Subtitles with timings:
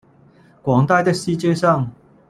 [0.63, 1.91] 广大的世界上